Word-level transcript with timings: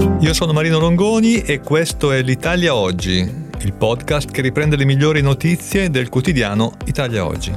Io 0.00 0.32
sono 0.32 0.52
Marino 0.52 0.78
Longoni 0.78 1.42
e 1.42 1.60
questo 1.60 2.10
è 2.10 2.22
l'Italia 2.22 2.74
Oggi, 2.74 3.18
il 3.18 3.72
podcast 3.74 4.30
che 4.30 4.40
riprende 4.40 4.76
le 4.76 4.86
migliori 4.86 5.20
notizie 5.20 5.90
del 5.90 6.08
quotidiano 6.08 6.72
Italia 6.86 7.26
Oggi. 7.26 7.52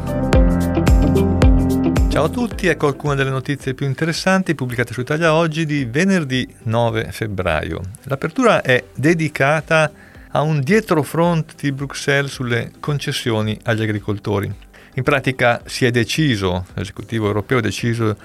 Ciao 2.10 2.26
a 2.26 2.30
tutti, 2.30 2.68
ecco 2.68 2.88
alcune 2.88 3.16
delle 3.16 3.30
notizie 3.30 3.74
più 3.74 3.86
interessanti 3.86 4.56
pubblicate 4.56 4.92
su 4.92 5.00
Italia 5.00 5.34
Oggi 5.34 5.66
di 5.66 5.86
venerdì 5.86 6.48
9 6.64 7.12
febbraio. 7.12 7.80
L'apertura 8.04 8.62
è 8.62 8.84
dedicata 8.94 9.90
a 10.32 10.42
un 10.42 10.60
dietrofront 10.60 11.56
di 11.60 11.72
Bruxelles 11.72 12.32
sulle 12.32 12.72
concessioni 12.80 13.58
agli 13.64 13.84
agricoltori. 13.84 14.54
In 14.96 15.04
pratica 15.04 15.62
si 15.66 15.86
è 15.86 15.92
deciso, 15.92 16.66
l'esecutivo 16.74 17.28
europeo 17.28 17.60
ha 17.60 17.62
deciso 17.62 18.16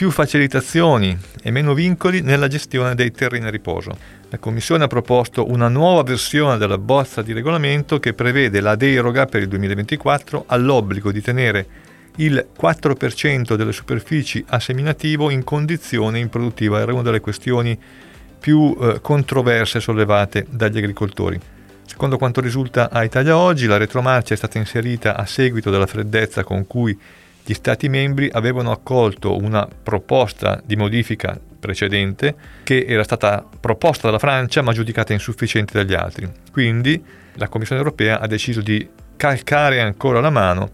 più 0.00 0.10
facilitazioni 0.10 1.14
e 1.42 1.50
meno 1.50 1.74
vincoli 1.74 2.22
nella 2.22 2.48
gestione 2.48 2.94
dei 2.94 3.10
terreni 3.10 3.44
a 3.44 3.50
riposo. 3.50 3.94
La 4.30 4.38
Commissione 4.38 4.84
ha 4.84 4.86
proposto 4.86 5.50
una 5.50 5.68
nuova 5.68 6.02
versione 6.04 6.56
della 6.56 6.78
bozza 6.78 7.20
di 7.20 7.34
regolamento 7.34 8.00
che 8.00 8.14
prevede 8.14 8.62
la 8.62 8.76
deroga 8.76 9.26
per 9.26 9.42
il 9.42 9.48
2024 9.48 10.44
all'obbligo 10.46 11.12
di 11.12 11.20
tenere 11.20 11.66
il 12.16 12.48
4% 12.58 13.56
delle 13.56 13.72
superfici 13.72 14.42
a 14.48 14.58
seminativo 14.58 15.28
in 15.28 15.44
condizione 15.44 16.18
improduttiva. 16.18 16.80
Era 16.80 16.94
una 16.94 17.02
delle 17.02 17.20
questioni 17.20 17.78
più 18.38 18.74
eh, 18.80 19.02
controverse 19.02 19.80
sollevate 19.80 20.46
dagli 20.48 20.78
agricoltori. 20.78 21.38
Secondo 21.84 22.16
quanto 22.16 22.40
risulta 22.40 22.88
a 22.88 23.04
Italia 23.04 23.36
Oggi, 23.36 23.66
la 23.66 23.76
retromarcia 23.76 24.32
è 24.32 24.38
stata 24.38 24.56
inserita 24.56 25.14
a 25.14 25.26
seguito 25.26 25.70
della 25.70 25.84
freddezza 25.84 26.42
con 26.42 26.66
cui 26.66 26.98
gli 27.44 27.54
Stati 27.54 27.88
membri 27.88 28.28
avevano 28.32 28.70
accolto 28.70 29.36
una 29.36 29.66
proposta 29.66 30.60
di 30.64 30.76
modifica 30.76 31.38
precedente 31.60 32.34
che 32.64 32.84
era 32.86 33.04
stata 33.04 33.44
proposta 33.60 34.06
dalla 34.06 34.18
Francia 34.18 34.62
ma 34.62 34.72
giudicata 34.72 35.12
insufficiente 35.12 35.72
dagli 35.72 35.94
altri. 35.94 36.28
Quindi 36.50 37.02
la 37.34 37.48
Commissione 37.48 37.80
europea 37.82 38.20
ha 38.20 38.26
deciso 38.26 38.60
di 38.60 38.88
calcare 39.16 39.80
ancora 39.80 40.20
la 40.20 40.30
mano 40.30 40.70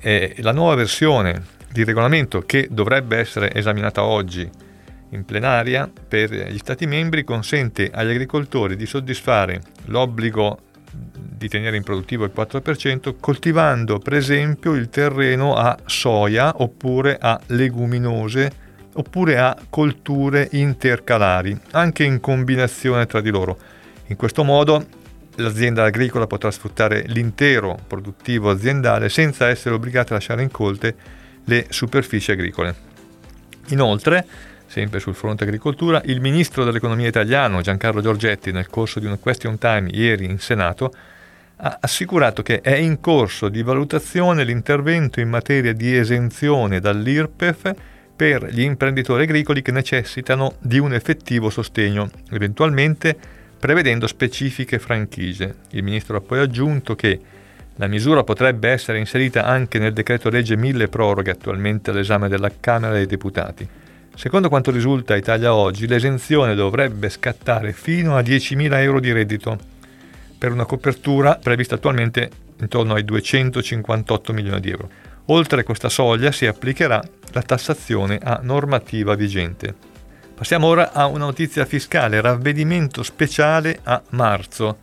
e 0.00 0.34
la 0.38 0.52
nuova 0.52 0.74
versione 0.74 1.58
di 1.70 1.84
regolamento 1.84 2.40
che 2.40 2.68
dovrebbe 2.70 3.18
essere 3.18 3.52
esaminata 3.54 4.02
oggi 4.02 4.48
in 5.10 5.24
plenaria 5.24 5.90
per 6.08 6.30
gli 6.30 6.58
Stati 6.58 6.86
membri 6.86 7.24
consente 7.24 7.90
agli 7.92 8.10
agricoltori 8.10 8.76
di 8.76 8.86
soddisfare 8.86 9.60
l'obbligo 9.86 10.58
di 11.40 11.48
tenere 11.48 11.78
in 11.78 11.82
produttivo 11.82 12.26
il 12.26 12.32
4%, 12.36 13.14
coltivando 13.18 13.98
per 13.98 14.12
esempio 14.12 14.74
il 14.74 14.90
terreno 14.90 15.54
a 15.54 15.74
soia 15.86 16.52
oppure 16.60 17.16
a 17.18 17.40
leguminose 17.46 18.52
oppure 18.92 19.38
a 19.38 19.56
colture 19.70 20.48
intercalari, 20.52 21.58
anche 21.70 22.04
in 22.04 22.20
combinazione 22.20 23.06
tra 23.06 23.22
di 23.22 23.30
loro. 23.30 23.56
In 24.08 24.16
questo 24.16 24.44
modo 24.44 24.84
l'azienda 25.36 25.84
agricola 25.84 26.26
potrà 26.26 26.50
sfruttare 26.50 27.04
l'intero 27.06 27.78
produttivo 27.86 28.50
aziendale 28.50 29.08
senza 29.08 29.48
essere 29.48 29.74
obbligata 29.74 30.10
a 30.10 30.16
lasciare 30.18 30.42
incolte 30.42 30.94
le 31.46 31.64
superfici 31.70 32.32
agricole. 32.32 32.74
Inoltre, 33.68 34.26
sempre 34.66 35.00
sul 35.00 35.14
fronte 35.14 35.44
agricoltura, 35.44 36.02
il 36.04 36.20
ministro 36.20 36.64
dell'economia 36.64 37.08
italiano 37.08 37.62
Giancarlo 37.62 38.02
Giorgetti 38.02 38.52
nel 38.52 38.68
corso 38.68 39.00
di 39.00 39.06
una 39.06 39.16
question 39.16 39.56
time 39.56 39.88
ieri 39.90 40.26
in 40.26 40.38
Senato 40.38 40.92
ha 41.62 41.78
assicurato 41.80 42.42
che 42.42 42.60
è 42.62 42.74
in 42.74 43.00
corso 43.00 43.48
di 43.48 43.62
valutazione 43.62 44.44
l'intervento 44.44 45.20
in 45.20 45.28
materia 45.28 45.74
di 45.74 45.94
esenzione 45.94 46.80
dall'IRPEF 46.80 47.74
per 48.16 48.46
gli 48.46 48.62
imprenditori 48.62 49.24
agricoli 49.24 49.60
che 49.60 49.70
necessitano 49.70 50.54
di 50.58 50.78
un 50.78 50.94
effettivo 50.94 51.50
sostegno, 51.50 52.10
eventualmente 52.30 53.16
prevedendo 53.58 54.06
specifiche 54.06 54.78
franchigie. 54.78 55.54
Il 55.70 55.82
ministro 55.82 56.16
ha 56.16 56.20
poi 56.20 56.38
aggiunto 56.38 56.94
che 56.94 57.20
la 57.76 57.86
misura 57.86 58.24
potrebbe 58.24 58.70
essere 58.70 58.98
inserita 58.98 59.44
anche 59.44 59.78
nel 59.78 59.92
decreto 59.92 60.30
legge 60.30 60.56
1000 60.56 60.88
proroghe 60.88 61.30
attualmente 61.30 61.90
all'esame 61.90 62.28
della 62.28 62.50
Camera 62.58 62.94
dei 62.94 63.06
Deputati. 63.06 63.68
Secondo 64.14 64.48
quanto 64.48 64.70
risulta 64.70 65.14
a 65.14 65.18
Italia 65.18 65.54
Oggi, 65.54 65.86
l'esenzione 65.86 66.54
dovrebbe 66.54 67.08
scattare 67.08 67.72
fino 67.72 68.16
a 68.16 68.20
10.000 68.20 68.80
euro 68.80 69.00
di 69.00 69.12
reddito 69.12 69.69
per 70.40 70.52
una 70.52 70.64
copertura 70.64 71.36
prevista 71.36 71.74
attualmente 71.74 72.30
intorno 72.60 72.94
ai 72.94 73.04
258 73.04 74.32
milioni 74.32 74.60
di 74.60 74.70
euro. 74.70 74.88
Oltre 75.26 75.64
questa 75.64 75.90
soglia 75.90 76.32
si 76.32 76.46
applicherà 76.46 76.98
la 77.32 77.42
tassazione 77.42 78.18
a 78.22 78.40
normativa 78.42 79.14
vigente. 79.14 79.74
Passiamo 80.34 80.66
ora 80.68 80.92
a 80.94 81.04
una 81.04 81.26
notizia 81.26 81.66
fiscale, 81.66 82.22
ravvedimento 82.22 83.02
speciale 83.02 83.80
a 83.82 84.02
marzo. 84.12 84.78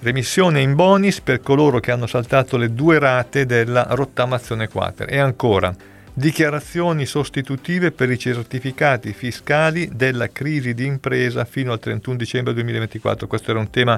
Remissione 0.00 0.60
in 0.60 0.74
bonus 0.74 1.20
per 1.20 1.40
coloro 1.40 1.78
che 1.78 1.92
hanno 1.92 2.08
saltato 2.08 2.56
le 2.56 2.74
due 2.74 2.98
rate 2.98 3.46
della 3.46 3.86
rottamazione 3.90 4.66
quater. 4.66 5.06
E 5.08 5.18
ancora, 5.18 5.72
dichiarazioni 6.12 7.06
sostitutive 7.06 7.92
per 7.92 8.10
i 8.10 8.18
certificati 8.18 9.12
fiscali 9.12 9.88
della 9.94 10.30
crisi 10.32 10.74
di 10.74 10.84
impresa 10.84 11.44
fino 11.44 11.70
al 11.70 11.78
31 11.78 12.16
dicembre 12.16 12.52
2024. 12.54 13.28
Questo 13.28 13.52
era 13.52 13.60
un 13.60 13.70
tema 13.70 13.96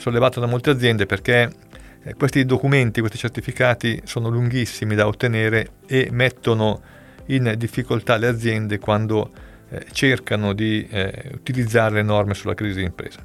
sollevato 0.00 0.40
da 0.40 0.46
molte 0.46 0.70
aziende 0.70 1.04
perché 1.04 1.52
eh, 2.02 2.14
questi 2.14 2.44
documenti, 2.46 3.00
questi 3.00 3.18
certificati 3.18 4.00
sono 4.04 4.30
lunghissimi 4.30 4.94
da 4.94 5.06
ottenere 5.06 5.72
e 5.86 6.08
mettono 6.10 6.80
in 7.26 7.54
difficoltà 7.56 8.16
le 8.16 8.26
aziende 8.26 8.78
quando 8.78 9.30
eh, 9.68 9.86
cercano 9.92 10.54
di 10.54 10.86
eh, 10.90 11.30
utilizzare 11.34 11.96
le 11.96 12.02
norme 12.02 12.34
sulla 12.34 12.54
crisi 12.54 12.78
di 12.78 12.84
impresa. 12.84 13.22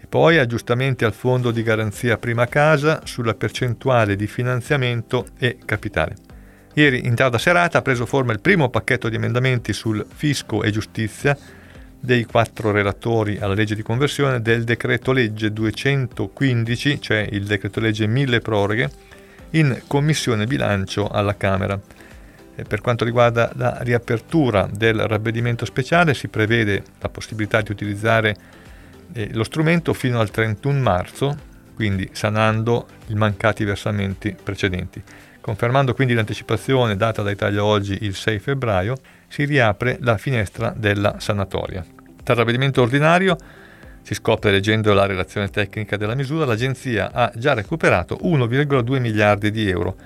E 0.00 0.06
poi 0.08 0.38
aggiustamenti 0.38 1.04
al 1.04 1.12
fondo 1.12 1.52
di 1.52 1.62
garanzia 1.62 2.18
prima 2.18 2.46
casa 2.46 3.02
sulla 3.04 3.34
percentuale 3.34 4.16
di 4.16 4.26
finanziamento 4.26 5.28
e 5.38 5.58
capitale. 5.64 6.16
Ieri 6.74 7.06
in 7.06 7.14
tarda 7.14 7.38
serata 7.38 7.78
ha 7.78 7.82
preso 7.82 8.06
forma 8.06 8.32
il 8.32 8.40
primo 8.40 8.68
pacchetto 8.68 9.08
di 9.08 9.16
emendamenti 9.16 9.72
sul 9.72 10.04
fisco 10.12 10.62
e 10.62 10.70
giustizia 10.70 11.36
dei 12.04 12.24
quattro 12.24 12.72
relatori 12.72 13.38
alla 13.38 13.54
legge 13.54 13.76
di 13.76 13.82
conversione 13.82 14.42
del 14.42 14.64
decreto 14.64 15.12
legge 15.12 15.52
215, 15.52 17.00
cioè 17.00 17.28
il 17.30 17.44
decreto 17.44 17.78
legge 17.78 18.08
mille 18.08 18.40
proroghe, 18.40 18.90
in 19.50 19.82
commissione 19.86 20.46
bilancio 20.46 21.06
alla 21.06 21.36
Camera. 21.36 21.80
E 22.56 22.64
per 22.64 22.80
quanto 22.80 23.04
riguarda 23.04 23.52
la 23.54 23.78
riapertura 23.82 24.68
del 24.70 25.06
ravvedimento 25.06 25.64
speciale 25.64 26.12
si 26.14 26.26
prevede 26.26 26.82
la 26.98 27.08
possibilità 27.08 27.60
di 27.60 27.70
utilizzare 27.70 28.36
eh, 29.12 29.28
lo 29.32 29.44
strumento 29.44 29.94
fino 29.94 30.18
al 30.18 30.30
31 30.30 30.80
marzo, 30.80 31.36
quindi 31.76 32.10
sanando 32.10 32.88
i 33.06 33.14
mancati 33.14 33.62
versamenti 33.62 34.34
precedenti. 34.42 35.00
Confermando 35.40 35.94
quindi 35.94 36.14
l'anticipazione 36.14 36.96
data 36.96 37.22
da 37.22 37.30
Italia 37.30 37.64
Oggi 37.64 37.98
il 38.00 38.16
6 38.16 38.40
febbraio, 38.40 38.96
si 39.32 39.46
riapre 39.46 39.96
la 40.00 40.18
finestra 40.18 40.74
della 40.76 41.14
sanatoria. 41.18 41.82
Tra 42.22 42.34
ravvedimento 42.34 42.82
ordinario, 42.82 43.38
si 44.02 44.12
scopre 44.12 44.50
leggendo 44.50 44.92
la 44.92 45.06
relazione 45.06 45.48
tecnica 45.48 45.96
della 45.96 46.14
misura, 46.14 46.44
l'agenzia 46.44 47.10
ha 47.14 47.32
già 47.34 47.54
recuperato 47.54 48.18
1,2 48.22 49.00
miliardi 49.00 49.50
di 49.50 49.70
euro 49.70 49.96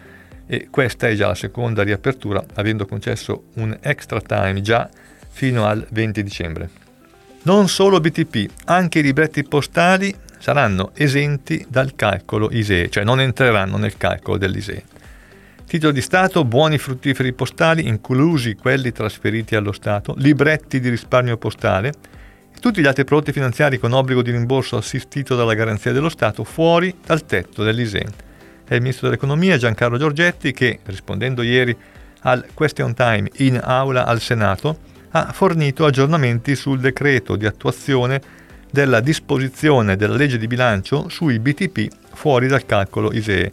e 0.47 0.69
questa 0.71 1.09
è 1.09 1.17
già 1.17 1.27
la 1.27 1.35
seconda 1.35 1.83
riapertura, 1.83 2.45
avendo 2.55 2.87
concesso 2.87 3.47
un 3.55 3.77
extra 3.81 4.21
time 4.21 4.61
già 4.61 4.89
fino 5.29 5.67
al 5.67 5.85
20 5.91 6.23
dicembre. 6.23 6.71
Non 7.43 7.67
solo 7.67 7.99
BTP, 7.99 8.49
anche 8.67 9.01
i 9.01 9.03
libretti 9.03 9.43
postali 9.43 10.15
saranno 10.39 10.93
esenti 10.95 11.67
dal 11.69 11.97
calcolo 11.97 12.49
ISEE, 12.53 12.91
cioè 12.91 13.03
non 13.03 13.21
entreranno 13.21 13.77
nel 13.77 13.97
calcolo 13.97 14.39
dell'ISEE. 14.39 14.85
Titolo 15.67 15.91
di 15.91 16.01
Stato, 16.01 16.45
buoni 16.45 16.79
fruttiferi 16.79 17.33
postali, 17.33 17.89
inclusi 17.89 18.55
quelli 18.55 18.93
trasferiti 18.93 19.57
allo 19.57 19.73
Stato, 19.73 20.15
libretti 20.17 20.79
di 20.79 20.89
risparmio 20.89 21.37
postale 21.39 21.89
e 22.55 22.61
tutti 22.61 22.81
gli 22.81 22.87
altri 22.87 23.03
prodotti 23.03 23.33
finanziari 23.33 23.77
con 23.77 23.93
obbligo 23.93 24.23
di 24.23 24.31
rimborso 24.31 24.77
assistito 24.77 25.35
dalla 25.35 25.55
garanzia 25.55 25.91
dello 25.91 26.09
Stato 26.09 26.45
fuori 26.45 26.95
dal 27.05 27.27
tetto 27.27 27.65
dell'ISEN. 27.65 28.09
È 28.65 28.75
il 28.75 28.81
Ministro 28.81 29.09
dell'Economia 29.09 29.57
Giancarlo 29.57 29.99
Giorgetti 29.99 30.53
che, 30.53 30.79
rispondendo 30.85 31.43
ieri 31.43 31.77
al 32.21 32.47
question 32.55 32.95
time 32.95 33.29
in 33.39 33.61
aula 33.61 34.07
al 34.07 34.21
Senato, 34.21 34.79
ha 35.11 35.33
fornito 35.33 35.85
aggiornamenti 35.85 36.55
sul 36.55 36.79
decreto 36.79 37.35
di 37.35 37.45
attuazione 37.45 38.21
della 38.71 39.01
disposizione 39.01 39.97
della 39.97 40.15
legge 40.15 40.39
di 40.39 40.47
bilancio 40.47 41.09
sui 41.09 41.41
BTP 41.41 41.89
fuori 42.13 42.47
dal 42.47 42.65
calcolo 42.65 43.13
ISEE 43.13 43.51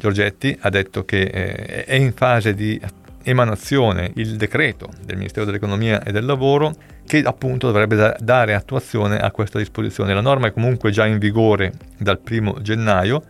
Giorgetti 0.00 0.56
ha 0.60 0.70
detto 0.70 1.04
che 1.04 1.22
eh, 1.22 1.84
è 1.84 1.94
in 1.94 2.12
fase 2.12 2.54
di 2.54 2.80
emanazione 3.22 4.10
il 4.14 4.36
decreto 4.36 4.88
del 5.04 5.16
Ministero 5.16 5.44
dell'Economia 5.44 6.02
e 6.02 6.10
del 6.10 6.24
Lavoro 6.24 6.74
che 7.06 7.18
appunto 7.18 7.66
dovrebbe 7.66 7.96
da- 7.96 8.16
dare 8.18 8.54
attuazione 8.54 9.18
a 9.18 9.30
questa 9.30 9.58
disposizione. 9.58 10.14
La 10.14 10.20
norma 10.20 10.48
è 10.48 10.52
comunque 10.52 10.90
già 10.90 11.06
in 11.06 11.18
vigore 11.18 11.72
dal 11.98 12.18
primo 12.18 12.60
gennaio. 12.62 13.22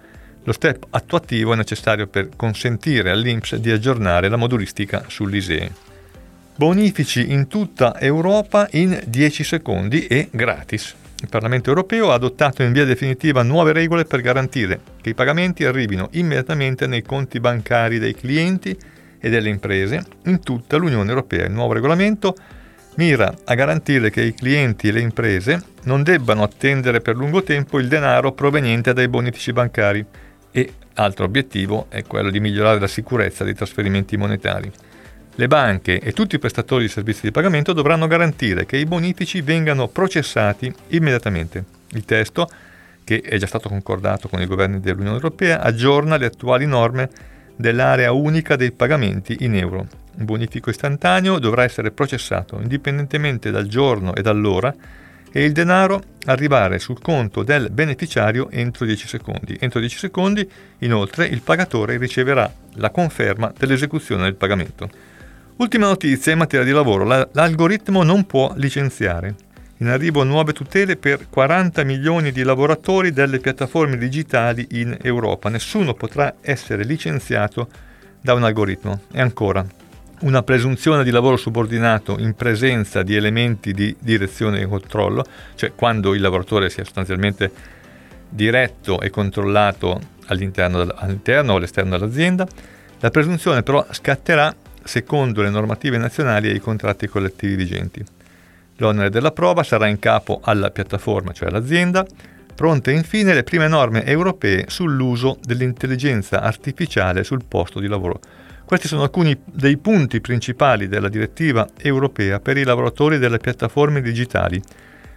Lo 0.44 0.52
step 0.52 0.86
attuativo 0.90 1.52
è 1.52 1.56
necessario 1.56 2.06
per 2.06 2.30
consentire 2.36 3.10
all'INPS 3.10 3.56
di 3.56 3.70
aggiornare 3.70 4.28
la 4.28 4.36
modulistica 4.36 5.04
sull'ISEE. 5.06 5.72
Bonifici 6.56 7.32
in 7.32 7.48
tutta 7.48 7.98
Europa 7.98 8.68
in 8.72 9.00
10 9.06 9.44
secondi 9.44 10.06
e 10.06 10.28
gratis. 10.30 10.94
Il 11.22 11.28
Parlamento 11.28 11.68
europeo 11.68 12.10
ha 12.10 12.14
adottato 12.14 12.62
in 12.62 12.72
via 12.72 12.86
definitiva 12.86 13.42
nuove 13.42 13.72
regole 13.72 14.04
per 14.04 14.22
garantire 14.22 14.80
che 15.02 15.10
i 15.10 15.14
pagamenti 15.14 15.64
arrivino 15.64 16.08
immediatamente 16.12 16.86
nei 16.86 17.02
conti 17.02 17.40
bancari 17.40 17.98
dei 17.98 18.14
clienti 18.14 18.76
e 19.18 19.28
delle 19.28 19.50
imprese 19.50 20.02
in 20.24 20.40
tutta 20.40 20.78
l'Unione 20.78 21.10
Europea. 21.10 21.44
Il 21.44 21.52
nuovo 21.52 21.74
regolamento 21.74 22.34
mira 22.96 23.34
a 23.44 23.54
garantire 23.54 24.10
che 24.10 24.22
i 24.22 24.34
clienti 24.34 24.88
e 24.88 24.92
le 24.92 25.00
imprese 25.00 25.62
non 25.84 26.02
debbano 26.02 26.42
attendere 26.42 27.00
per 27.00 27.16
lungo 27.16 27.42
tempo 27.42 27.78
il 27.78 27.88
denaro 27.88 28.32
proveniente 28.32 28.94
dai 28.94 29.08
bonifici 29.08 29.52
bancari 29.52 30.04
e 30.50 30.72
altro 30.94 31.26
obiettivo 31.26 31.86
è 31.90 32.02
quello 32.04 32.30
di 32.30 32.40
migliorare 32.40 32.80
la 32.80 32.86
sicurezza 32.86 33.44
dei 33.44 33.54
trasferimenti 33.54 34.16
monetari. 34.16 34.72
Le 35.40 35.48
banche 35.48 36.00
e 36.00 36.12
tutti 36.12 36.34
i 36.34 36.38
prestatori 36.38 36.82
di 36.82 36.90
servizi 36.90 37.22
di 37.22 37.30
pagamento 37.30 37.72
dovranno 37.72 38.06
garantire 38.06 38.66
che 38.66 38.76
i 38.76 38.84
bonifici 38.84 39.40
vengano 39.40 39.88
processati 39.88 40.70
immediatamente. 40.88 41.64
Il 41.92 42.04
testo, 42.04 42.46
che 43.04 43.22
è 43.22 43.38
già 43.38 43.46
stato 43.46 43.70
concordato 43.70 44.28
con 44.28 44.42
i 44.42 44.46
governi 44.46 44.80
dell'Unione 44.80 45.16
Europea, 45.16 45.62
aggiorna 45.62 46.18
le 46.18 46.26
attuali 46.26 46.66
norme 46.66 47.08
dell'area 47.56 48.12
unica 48.12 48.54
dei 48.54 48.70
pagamenti 48.70 49.38
in 49.40 49.56
euro. 49.56 49.86
Un 50.18 50.26
bonifico 50.26 50.68
istantaneo 50.68 51.38
dovrà 51.38 51.64
essere 51.64 51.90
processato 51.90 52.60
indipendentemente 52.60 53.50
dal 53.50 53.66
giorno 53.66 54.14
e 54.14 54.20
dall'ora 54.20 54.74
e 55.32 55.42
il 55.42 55.52
denaro 55.52 56.02
arrivare 56.26 56.78
sul 56.78 57.00
conto 57.00 57.44
del 57.44 57.70
beneficiario 57.70 58.50
entro 58.50 58.84
10 58.84 59.08
secondi. 59.08 59.56
Entro 59.58 59.80
10 59.80 59.96
secondi, 59.96 60.46
inoltre, 60.80 61.24
il 61.24 61.40
pagatore 61.40 61.96
riceverà 61.96 62.52
la 62.74 62.90
conferma 62.90 63.50
dell'esecuzione 63.56 64.24
del 64.24 64.34
pagamento. 64.34 65.08
Ultima 65.60 65.88
notizia 65.88 66.32
in 66.32 66.38
materia 66.38 66.64
di 66.64 66.70
lavoro, 66.70 67.04
l'algoritmo 67.04 68.02
non 68.02 68.24
può 68.24 68.50
licenziare. 68.56 69.34
In 69.80 69.88
arrivo 69.88 70.24
nuove 70.24 70.54
tutele 70.54 70.96
per 70.96 71.28
40 71.28 71.84
milioni 71.84 72.32
di 72.32 72.42
lavoratori 72.42 73.12
delle 73.12 73.40
piattaforme 73.40 73.98
digitali 73.98 74.66
in 74.70 74.96
Europa. 75.02 75.50
Nessuno 75.50 75.92
potrà 75.92 76.36
essere 76.40 76.84
licenziato 76.84 77.68
da 78.22 78.32
un 78.32 78.44
algoritmo. 78.44 79.02
E 79.12 79.20
ancora, 79.20 79.62
una 80.20 80.42
presunzione 80.42 81.04
di 81.04 81.10
lavoro 81.10 81.36
subordinato 81.36 82.16
in 82.18 82.32
presenza 82.32 83.02
di 83.02 83.14
elementi 83.14 83.74
di 83.74 83.94
direzione 84.00 84.62
e 84.62 84.66
controllo, 84.66 85.26
cioè 85.56 85.74
quando 85.74 86.14
il 86.14 86.22
lavoratore 86.22 86.70
sia 86.70 86.84
sostanzialmente 86.84 87.52
diretto 88.30 88.98
e 88.98 89.10
controllato 89.10 90.00
all'interno, 90.28 90.86
all'interno 90.94 91.52
o 91.52 91.56
all'esterno 91.56 91.98
dell'azienda. 91.98 92.48
La 93.00 93.10
presunzione 93.10 93.62
però 93.62 93.86
scatterà 93.90 94.54
secondo 94.84 95.42
le 95.42 95.50
normative 95.50 95.98
nazionali 95.98 96.48
e 96.48 96.54
i 96.54 96.60
contratti 96.60 97.06
collettivi 97.06 97.56
vigenti. 97.56 98.04
L'onere 98.76 99.10
della 99.10 99.32
prova 99.32 99.62
sarà 99.62 99.86
in 99.86 99.98
capo 99.98 100.40
alla 100.42 100.70
piattaforma, 100.70 101.32
cioè 101.32 101.48
all'azienda, 101.48 102.06
pronte 102.54 102.92
infine 102.92 103.34
le 103.34 103.42
prime 103.42 103.68
norme 103.68 104.04
europee 104.04 104.64
sull'uso 104.68 105.38
dell'intelligenza 105.42 106.42
artificiale 106.42 107.24
sul 107.24 107.44
posto 107.46 107.80
di 107.80 107.88
lavoro. 107.88 108.20
Questi 108.64 108.86
sono 108.86 109.02
alcuni 109.02 109.38
dei 109.44 109.78
punti 109.78 110.20
principali 110.20 110.88
della 110.88 111.08
direttiva 111.08 111.66
europea 111.76 112.38
per 112.38 112.56
i 112.56 112.64
lavoratori 112.64 113.18
delle 113.18 113.38
piattaforme 113.38 114.00
digitali, 114.00 114.62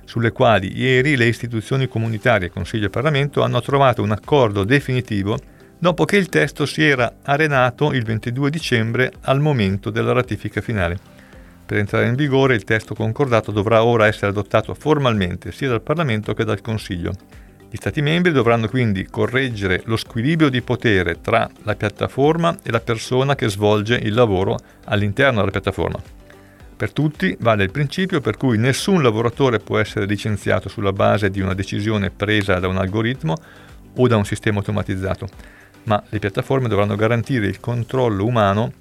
sulle 0.06 0.32
quali 0.32 0.78
ieri 0.78 1.16
le 1.16 1.26
istituzioni 1.26 1.88
comunitarie, 1.88 2.50
Consiglio 2.50 2.88
e 2.88 2.90
Parlamento 2.90 3.44
hanno 3.44 3.62
trovato 3.62 4.02
un 4.02 4.12
accordo 4.12 4.64
definitivo 4.64 5.38
dopo 5.84 6.06
che 6.06 6.16
il 6.16 6.30
testo 6.30 6.66
si 6.66 6.82
era 6.82 7.16
arenato 7.24 7.92
il 7.92 8.06
22 8.06 8.50
dicembre 8.50 9.12
al 9.24 9.42
momento 9.42 9.90
della 9.90 10.14
ratifica 10.14 10.62
finale. 10.62 10.98
Per 11.66 11.78
entrare 11.78 12.08
in 12.08 12.16
vigore 12.16 12.56
il 12.56 12.64
testo 12.64 12.96
concordato 12.96 13.52
dovrà 13.52 13.84
ora 13.84 14.08
essere 14.08 14.28
adottato 14.28 14.74
formalmente 14.76 15.52
sia 15.52 15.68
dal 15.68 15.82
Parlamento 15.82 16.34
che 16.34 16.46
dal 16.46 16.62
Consiglio. 16.62 17.12
Gli 17.70 17.76
Stati 17.76 18.02
membri 18.02 18.32
dovranno 18.32 18.70
quindi 18.70 19.08
correggere 19.08 19.82
lo 19.84 19.98
squilibrio 19.98 20.48
di 20.48 20.62
potere 20.62 21.20
tra 21.20 21.50
la 21.64 21.76
piattaforma 21.76 22.60
e 22.64 22.72
la 22.72 22.80
persona 22.80 23.36
che 23.36 23.50
svolge 23.50 23.96
il 23.96 24.14
lavoro 24.14 24.58
all'interno 24.86 25.40
della 25.40 25.52
piattaforma. 25.52 26.02
Per 26.78 26.94
tutti 26.94 27.36
vale 27.42 27.66
il 27.66 27.72
principio 27.72 28.22
per 28.22 28.38
cui 28.38 28.58
nessun 28.58 29.04
lavoratore 29.04 29.60
può 29.60 29.80
essere 29.80 30.06
licenziato 30.06 30.70
sulla 30.70 30.94
base 30.94 31.30
di 31.30 31.42
una 31.42 31.54
decisione 31.54 32.10
presa 32.10 32.58
da 32.60 32.70
un 32.70 32.78
algoritmo 32.78 33.36
o 33.98 34.08
da 34.08 34.16
un 34.16 34.24
sistema 34.24 34.60
automatizzato, 34.60 35.28
ma 35.86 36.02
le 36.10 36.20
piattaforme 36.20 36.68
dovranno 36.68 36.96
garantire 36.96 37.48
il 37.48 37.60
controllo 37.60 38.26
umano 38.26 38.74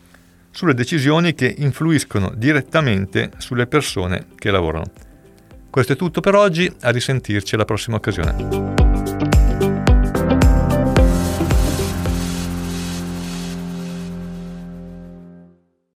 sulle 0.50 0.74
decisioni 0.74 1.34
che 1.34 1.54
influiscono 1.58 2.32
direttamente 2.34 3.30
sulle 3.38 3.66
persone 3.66 4.26
che 4.36 4.50
lavorano. 4.50 4.90
Questo 5.70 5.94
è 5.94 5.96
tutto 5.96 6.20
per 6.20 6.34
oggi, 6.34 6.70
a 6.82 6.90
risentirci 6.90 7.54
alla 7.54 7.64
prossima 7.64 7.96
occasione. 7.96 8.71